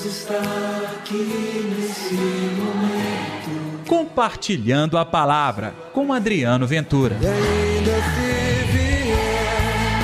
[0.00, 0.40] Deus está
[0.94, 3.86] aqui nesse momento.
[3.86, 7.18] Compartilhando a palavra com Adriano Ventura.
[7.20, 9.98] E ainda se vier,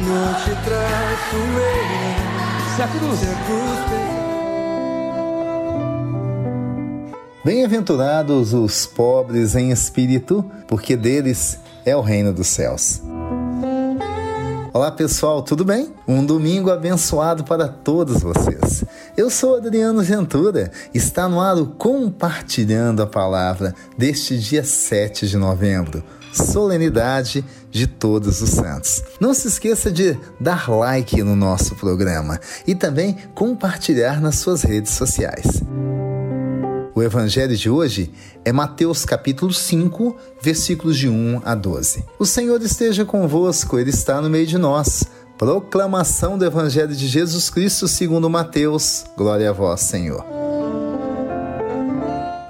[0.00, 2.76] não te traço eu.
[2.76, 3.18] Se a cruz.
[3.18, 4.16] Se a cruz pesar.
[7.42, 13.00] Bem-aventurados os pobres em espírito, porque deles é o reino dos céus.
[14.76, 15.90] Olá pessoal, tudo bem?
[16.06, 18.84] Um domingo abençoado para todos vocês.
[19.16, 25.38] Eu sou Adriano Ventura, está no ar o Compartilhando a Palavra deste dia 7 de
[25.38, 29.02] novembro, solenidade de Todos os Santos.
[29.18, 34.92] Não se esqueça de dar like no nosso programa e também compartilhar nas suas redes
[34.92, 35.62] sociais.
[36.96, 38.10] O evangelho de hoje
[38.42, 42.02] é Mateus capítulo 5, versículos de 1 a 12.
[42.18, 45.04] O Senhor esteja convosco, ele está no meio de nós.
[45.36, 49.04] Proclamação do evangelho de Jesus Cristo segundo Mateus.
[49.14, 50.24] Glória a vós, Senhor.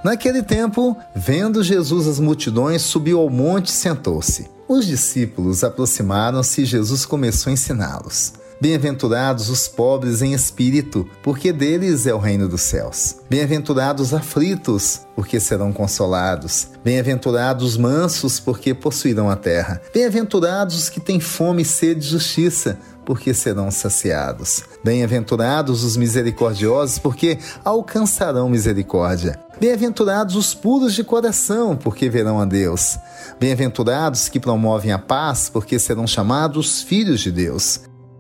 [0.05, 4.49] Naquele tempo, vendo Jesus as multidões, subiu ao monte e sentou-se.
[4.69, 8.46] Os discípulos aproximaram-se e Jesus começou a ensiná-los.
[8.59, 13.17] Bem-aventurados os pobres em espírito, porque deles é o reino dos céus.
[13.29, 16.69] Bem-aventurados aflitos, porque serão consolados.
[16.83, 19.83] Bem-aventurados os mansos, porque possuirão a terra.
[19.93, 24.63] Bem-aventurados os que têm fome e sede de justiça, porque serão saciados.
[24.83, 29.39] Bem-aventurados os misericordiosos, porque alcançarão misericórdia.
[29.61, 32.99] Bem-aventurados os puros de coração, porque verão a Deus.
[33.39, 37.81] Bem-aventurados que promovem a paz, porque serão chamados filhos de Deus.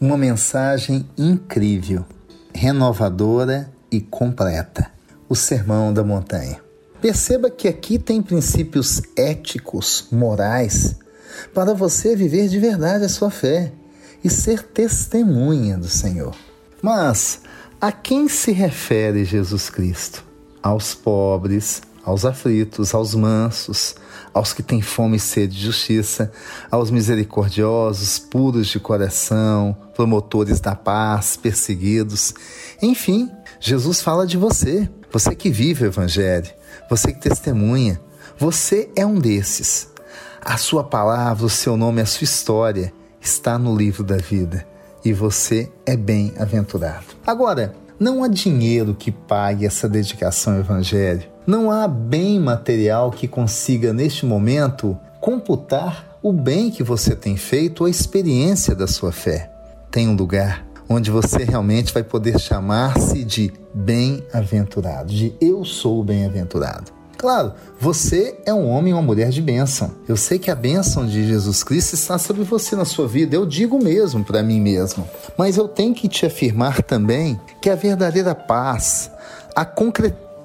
[0.00, 2.04] uma mensagem incrível,
[2.54, 4.90] renovadora e completa.
[5.28, 6.60] O Sermão da Montanha.
[7.00, 10.96] Perceba que aqui tem princípios éticos, morais,
[11.52, 13.72] para você viver de verdade a sua fé
[14.22, 16.34] e ser testemunha do Senhor.
[16.80, 17.40] Mas
[17.80, 20.24] a quem se refere Jesus Cristo?
[20.62, 23.96] Aos pobres, aos aflitos, aos mansos,
[24.32, 26.30] aos que têm fome e sede de justiça,
[26.70, 32.32] aos misericordiosos, puros de coração, promotores da paz, perseguidos.
[32.80, 33.28] Enfim,
[33.58, 36.50] Jesus fala de você, você que vive o Evangelho,
[36.88, 38.00] você que testemunha.
[38.38, 39.88] Você é um desses.
[40.40, 44.64] A sua palavra, o seu nome, a sua história está no livro da vida
[45.04, 47.06] e você é bem-aventurado.
[47.26, 51.35] Agora, não há dinheiro que pague essa dedicação ao Evangelho.
[51.46, 57.82] Não há bem material que consiga, neste momento, computar o bem que você tem feito
[57.82, 59.48] ou a experiência da sua fé.
[59.88, 66.90] Tem um lugar onde você realmente vai poder chamar-se de bem-aventurado, de eu sou bem-aventurado.
[67.16, 69.92] Claro, você é um homem ou uma mulher de bênção.
[70.08, 73.36] Eu sei que a bênção de Jesus Cristo está sobre você na sua vida.
[73.36, 75.08] Eu digo mesmo para mim mesmo.
[75.38, 79.10] Mas eu tenho que te afirmar também que a verdadeira paz,
[79.54, 79.64] a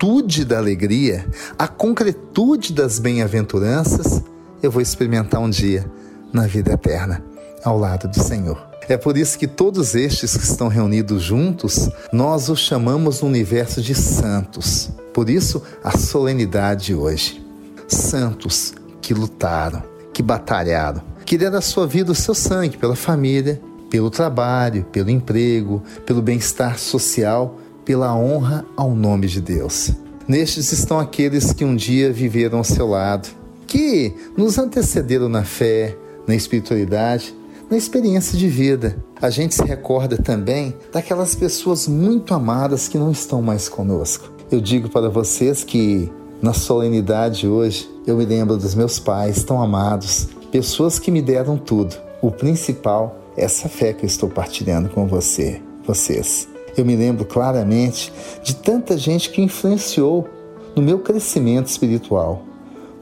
[0.02, 1.28] concretude da alegria,
[1.60, 4.24] a concretude das bem-aventuranças,
[4.64, 5.86] eu vou experimentar um dia
[6.34, 7.24] na vida eterna,
[7.64, 8.60] ao lado do Senhor.
[8.90, 13.80] É por isso que todos estes que estão reunidos juntos, nós os chamamos no universo
[13.80, 14.90] de santos.
[15.14, 17.46] Por isso, a solenidade de hoje.
[17.88, 18.74] Santos
[19.04, 24.10] que lutaram, que batalharam, que deram a sua vida, o seu sangue pela família, pelo
[24.10, 27.60] trabalho, pelo emprego, pelo bem-estar social,
[27.92, 29.92] pela honra ao nome de Deus.
[30.26, 33.28] Nestes estão aqueles que um dia viveram ao seu lado,
[33.68, 37.36] que nos antecederam na fé, na espiritualidade
[37.70, 38.98] na experiência de vida.
[39.22, 44.32] A gente se recorda também daquelas pessoas muito amadas que não estão mais conosco.
[44.50, 46.10] Eu digo para vocês que
[46.42, 51.58] na solenidade hoje eu me lembro dos meus pais tão amados, pessoas que me deram
[51.58, 51.96] tudo.
[52.22, 56.51] O principal é essa fé que eu estou partilhando com você, vocês.
[56.78, 58.12] Eu me lembro claramente
[58.44, 60.28] de tanta gente que influenciou
[60.76, 62.44] no meu crescimento espiritual.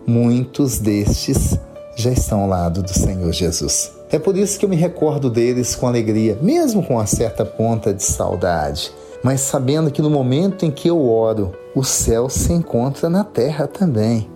[0.06, 1.57] Muitos destes
[1.95, 3.92] já estão ao lado do Senhor Jesus.
[4.12, 7.94] É por isso que eu me recordo deles com alegria, mesmo com uma certa ponta
[7.94, 8.92] de saudade,
[9.24, 13.68] mas sabendo que no momento em que eu oro, o céu se encontra na terra
[13.68, 14.27] também.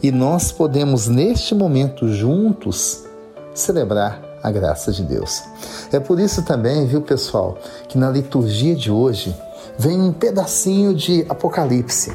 [0.00, 3.04] E nós podemos, neste momento, juntos,
[3.52, 5.42] celebrar a graça de Deus.
[5.92, 7.58] É por isso também, viu, pessoal,
[7.88, 9.34] que na liturgia de hoje
[9.78, 12.12] vem um pedacinho de Apocalipse,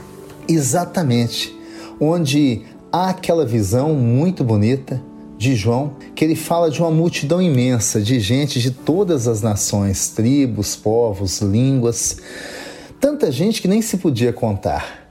[0.48, 1.58] exatamente
[2.00, 5.02] onde há aquela visão muito bonita
[5.38, 10.10] de João, que ele fala de uma multidão imensa de gente de todas as nações,
[10.10, 12.18] tribos, povos, línguas,
[13.00, 15.02] tanta gente que nem se podia contar.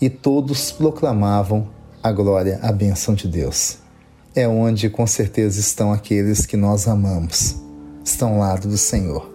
[0.00, 1.68] E todos proclamavam
[2.02, 3.79] a glória, a bênção de Deus.
[4.34, 7.56] É onde com certeza estão aqueles que nós amamos,
[8.04, 9.28] estão ao lado do Senhor,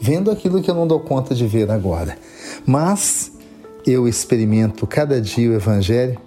[0.00, 2.16] vendo aquilo que eu não dou conta de ver agora.
[2.64, 3.30] Mas
[3.86, 6.18] eu experimento cada dia o Evangelho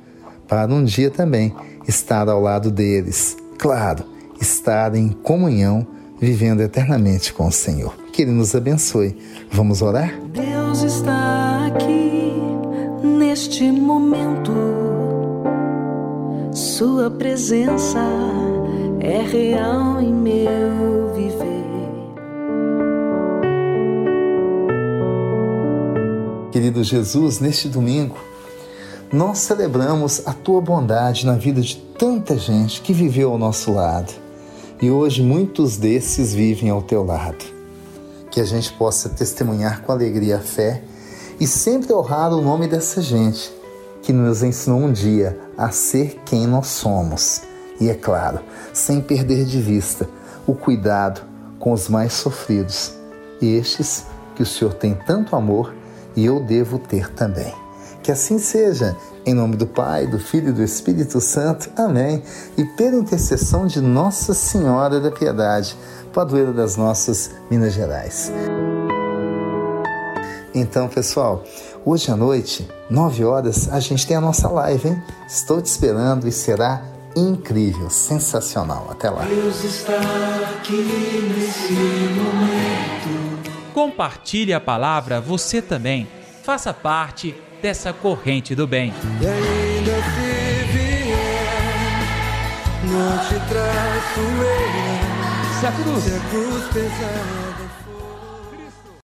[0.47, 1.55] para um dia também
[1.87, 3.37] estar ao lado deles.
[3.57, 4.03] Claro,
[4.39, 5.87] estar em comunhão,
[6.19, 7.95] vivendo eternamente com o Senhor.
[8.11, 9.17] Que Ele nos abençoe.
[9.51, 10.13] Vamos orar?
[10.31, 12.33] Deus está aqui
[13.03, 14.75] neste momento.
[16.77, 18.01] Sua presença
[19.00, 21.63] é real em meu viver.
[26.51, 28.18] Querido Jesus, neste domingo,
[29.10, 34.12] nós celebramos a tua bondade na vida de tanta gente que viveu ao nosso lado
[34.81, 37.45] e hoje muitos desses vivem ao teu lado.
[38.30, 40.83] Que a gente possa testemunhar com alegria a fé
[41.39, 43.54] e sempre honrar o nome dessa gente
[44.05, 47.41] que nos ensinou um dia a ser quem nós somos.
[47.81, 48.39] E é claro,
[48.71, 50.07] sem perder de vista
[50.45, 51.21] o cuidado
[51.57, 52.93] com os mais sofridos,
[53.41, 54.05] estes
[54.35, 55.73] que o Senhor tem tanto amor
[56.15, 57.51] e eu devo ter também.
[58.03, 61.71] Que assim seja, em nome do Pai, do Filho e do Espírito Santo.
[61.75, 62.21] Amém.
[62.55, 65.75] E pela intercessão de Nossa Senhora da Piedade,
[66.13, 68.31] padroeira das nossas Minas Gerais.
[70.53, 71.43] Então, pessoal,
[71.85, 75.01] hoje à noite, 9 horas, a gente tem a nossa live, hein?
[75.27, 76.81] Estou te esperando e será
[77.15, 78.87] incrível, sensacional.
[78.89, 79.23] Até lá.
[79.23, 79.93] Deus está
[80.57, 83.51] aqui nesse momento.
[83.73, 86.07] Compartilhe a palavra você também.
[86.43, 88.93] Faça parte dessa corrente do bem.
[89.21, 92.01] E ainda se vier,
[92.83, 95.55] não te traço eu.
[95.59, 97.44] Se a cruz Se a cruz pesar